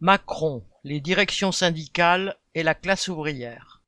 Macron, 0.00 0.66
les 0.82 1.00
directions 1.00 1.52
syndicales 1.52 2.36
et 2.54 2.64
la 2.64 2.74
classe 2.74 3.06
ouvrière. 3.06 3.80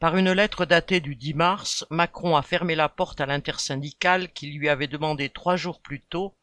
Par 0.00 0.16
une 0.16 0.32
lettre 0.32 0.64
datée 0.64 1.00
du 1.00 1.14
10 1.14 1.34
mars, 1.34 1.86
Macron 1.90 2.36
a 2.36 2.42
fermé 2.42 2.74
la 2.74 2.88
porte 2.88 3.20
à 3.20 3.26
l'intersyndicale 3.26 4.32
qui 4.32 4.50
lui 4.50 4.68
avait 4.68 4.88
demandé 4.88 5.28
trois 5.28 5.56
jours 5.56 5.80
plus 5.82 6.00
tôt 6.00 6.34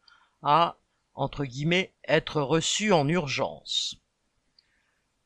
à, 0.42 0.76
entre 1.14 1.44
guillemets, 1.44 1.92
être 2.06 2.40
reçu 2.40 2.92
en 2.92 3.08
urgence. 3.08 3.96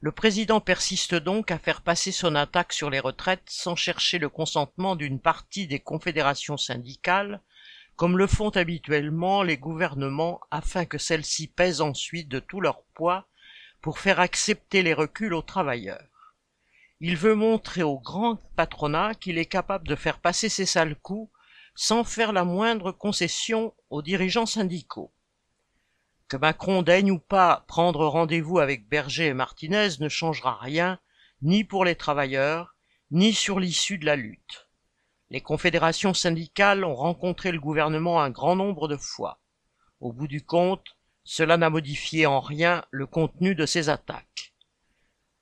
Le 0.00 0.12
président 0.12 0.61
persiste 0.61 1.14
donc 1.14 1.50
à 1.50 1.59
faire 1.59 1.82
passer 1.82 2.12
son 2.12 2.34
attaque 2.37 2.73
sur 2.73 2.89
les 2.89 3.00
retraites 3.00 3.48
sans 3.48 3.77
chercher 3.77 4.18
le 4.18 4.30
consentement 4.30 4.96
d'une 4.96 5.21
partie 5.21 5.66
des 5.66 5.80
confédérations 5.80 6.57
syndicales, 6.57 7.43
comme 7.97 8.19
le 8.19 8.27
font 8.27 8.51
habituellement 8.51 9.43
les 9.43 9.57
gouvernements 9.57 10.41
afin 10.51 10.85
que 10.85 10.99
celles-ci 10.99 11.49
pèsent 11.49 11.81
ensuite 11.81 12.29
de 12.29 12.39
tout 12.39 12.61
leur 12.61 12.83
poids 12.95 13.27
pour 13.81 13.99
faire 13.99 14.21
accepter 14.21 14.83
les 14.83 14.95
reculs 14.95 15.35
aux 15.35 15.43
travailleurs. 15.43 16.35
Il 17.01 17.17
veut 17.17 17.35
montrer 17.35 17.82
au 17.82 17.99
grand 17.99 18.37
patronat 18.54 19.14
qu'il 19.14 19.39
est 19.39 19.46
capable 19.46 19.89
de 19.89 19.96
faire 19.96 20.18
passer 20.21 20.49
ses 20.49 20.67
sales 20.67 20.96
coups 20.96 21.31
sans 21.75 22.04
faire 22.04 22.32
la 22.32 22.45
moindre 22.45 22.93
concession 22.93 23.75
aux 23.90 24.03
dirigeants 24.03 24.46
syndicaux. 24.46 25.13
Que 26.29 26.37
Macron 26.37 26.82
daigne 26.82 27.13
ou 27.13 27.18
pas 27.18 27.65
prendre 27.68 28.07
rendez-vous 28.07 28.59
avec 28.59 28.89
Berger 28.89 29.26
et 29.26 29.35
Martinez 29.35 29.90
ne 30.01 30.09
changera 30.09 30.57
rien, 30.57 30.99
ni 31.43 31.65
pour 31.65 31.85
les 31.85 31.95
travailleurs, 31.95 32.75
ni 33.11 33.33
sur 33.33 33.61
l'issue 33.61 33.98
de 33.98 34.06
la 34.06 34.17
lutte. 34.17 34.66
Les 35.36 35.42
confédérations 35.42 36.14
syndicales 36.14 36.83
ont 36.83 36.95
rencontré 36.95 37.53
le 37.53 37.61
gouvernement 37.61 38.22
un 38.22 38.31
grand 38.31 38.56
nombre 38.56 38.89
de 38.89 38.97
fois. 38.97 39.39
Au 40.00 40.11
bout 40.11 40.28
du 40.28 40.42
compte, 40.42 40.97
cela 41.25 41.59
n'a 41.59 41.69
modifié 41.69 42.25
en 42.25 42.41
rien 42.41 42.86
le 42.91 43.06
contenu 43.06 43.55
de 43.55 43.67
ces 43.67 43.91
attaques. 43.91 44.55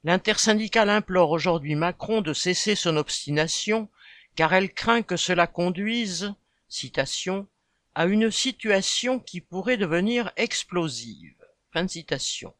L'intersyndicale 0.03 0.91
implore 0.91 1.30
aujourd'hui 1.30 1.77
Macron 1.77 2.22
de 2.22 2.33
cesser 2.33 2.75
son 2.75 2.97
obstination 2.97 3.89
car 4.34 4.53
elle 4.53 4.75
craint 4.75 5.03
que 5.03 5.17
cela 5.17 5.47
conduise, 5.47 6.34
citation, 6.69 7.47
à 7.95 8.06
une 8.06 8.33
situation 8.33 9.20
qui 9.20 9.41
pourrait 9.41 9.77
devenir 9.77 10.33
explosive. 10.37 11.37
Fin 11.72 11.84
de 11.84 11.91
citation. 11.91 12.53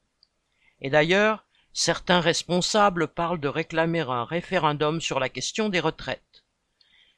Et 0.80 0.88
d'ailleurs, 0.88 1.44
certains 1.72 2.20
responsables 2.20 3.08
parlent 3.08 3.40
de 3.40 3.48
réclamer 3.48 4.02
un 4.02 4.24
référendum 4.24 5.00
sur 5.00 5.18
la 5.18 5.28
question 5.28 5.68
des 5.68 5.80
retraites. 5.80 6.43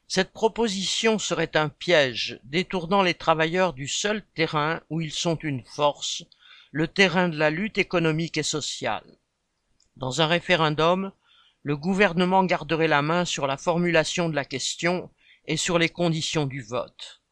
Cette 0.08 0.32
proposition 0.32 1.18
serait 1.18 1.56
un 1.56 1.68
piège, 1.68 2.38
détournant 2.44 3.02
les 3.02 3.14
travailleurs 3.14 3.72
du 3.72 3.88
seul 3.88 4.22
terrain 4.34 4.80
où 4.88 5.00
ils 5.00 5.12
sont 5.12 5.36
une 5.36 5.64
force, 5.64 6.22
le 6.70 6.86
terrain 6.86 7.28
de 7.28 7.36
la 7.36 7.50
lutte 7.50 7.78
économique 7.78 8.36
et 8.36 8.44
sociale. 8.44 9.18
Dans 9.96 10.20
un 10.20 10.26
référendum, 10.26 11.12
le 11.62 11.76
gouvernement 11.76 12.44
garderait 12.44 12.86
la 12.86 13.02
main 13.02 13.24
sur 13.24 13.48
la 13.48 13.56
formulation 13.56 14.28
de 14.28 14.36
la 14.36 14.44
question 14.44 15.10
et 15.46 15.56
sur 15.56 15.78
les 15.78 15.88
conditions 15.88 16.46
du 16.46 16.62
vote. 16.62 17.22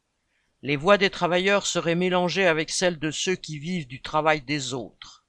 Les 0.61 0.75
voix 0.75 0.97
des 0.97 1.09
travailleurs 1.09 1.65
seraient 1.65 1.95
mélangées 1.95 2.47
avec 2.47 2.71
celles 2.71 2.99
de 2.99 3.11
ceux 3.11 3.35
qui 3.35 3.57
vivent 3.57 3.87
du 3.87 4.01
travail 4.01 4.41
des 4.41 4.73
autres. 4.73 5.25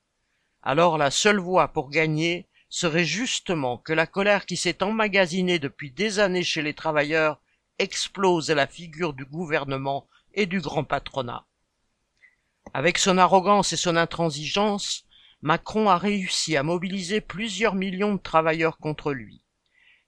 Alors 0.63 0.99
la 0.99 1.13
seule 1.13 1.39
voie 1.39 1.69
pour 1.69 1.91
gagner 1.91 2.49
serait 2.77 3.07
justement 3.07 3.79
que 3.79 3.95
la 3.95 4.07
colère 4.07 4.45
qui 4.45 4.59
s'est 4.59 4.83
emmagasinée 4.83 5.59
depuis 5.59 5.91
des 5.91 6.19
années 6.19 6.43
chez 6.43 6.61
les 6.61 6.75
travailleurs 6.75 7.41
explose 7.79 8.51
à 8.51 8.55
la 8.55 8.67
figure 8.67 9.15
du 9.15 9.25
gouvernement 9.25 10.07
et 10.35 10.45
du 10.45 10.61
grand 10.61 10.85
patronat. 10.85 11.47
Avec 12.75 12.99
son 12.99 13.17
arrogance 13.17 13.73
et 13.73 13.79
son 13.79 13.97
intransigeance, 13.97 15.07
Macron 15.41 15.89
a 15.89 15.97
réussi 15.97 16.55
à 16.55 16.63
mobiliser 16.63 17.23
plusieurs 17.23 17.75
millions 17.75 18.15
de 18.15 18.21
travailleurs 18.21 18.77
contre 18.77 19.15
lui. 19.15 19.43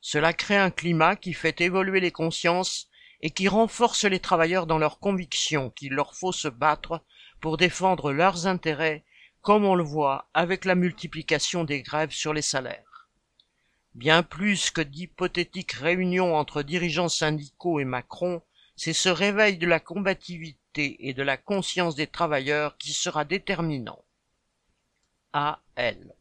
Cela 0.02 0.34
crée 0.34 0.58
un 0.58 0.70
climat 0.70 1.16
qui 1.16 1.32
fait 1.32 1.62
évoluer 1.62 2.00
les 2.00 2.12
consciences 2.12 2.90
et 3.22 3.30
qui 3.30 3.48
renforce 3.48 4.04
les 4.04 4.20
travailleurs 4.20 4.66
dans 4.66 4.78
leur 4.78 4.98
conviction 4.98 5.70
qu'il 5.70 5.94
leur 5.94 6.14
faut 6.14 6.32
se 6.32 6.48
battre 6.48 7.02
pour 7.40 7.56
défendre 7.56 8.12
leurs 8.12 8.46
intérêts 8.46 9.06
comme 9.42 9.64
on 9.64 9.74
le 9.74 9.84
voit 9.84 10.28
avec 10.34 10.64
la 10.64 10.74
multiplication 10.74 11.64
des 11.64 11.82
grèves 11.82 12.12
sur 12.12 12.32
les 12.32 12.42
salaires. 12.42 13.08
Bien 13.94 14.22
plus 14.22 14.70
que 14.70 14.80
d'hypothétiques 14.80 15.72
réunions 15.72 16.36
entre 16.36 16.62
dirigeants 16.62 17.08
syndicaux 17.08 17.80
et 17.80 17.84
Macron, 17.84 18.42
c'est 18.76 18.92
ce 18.92 19.08
réveil 19.08 19.58
de 19.58 19.66
la 19.66 19.80
combativité 19.80 21.08
et 21.08 21.14
de 21.14 21.22
la 21.22 21.36
conscience 21.36 21.96
des 21.96 22.06
travailleurs 22.06 22.76
qui 22.76 22.92
sera 22.92 23.24
déterminant. 23.24 24.04
A. 25.32 25.60
L. 25.76 26.14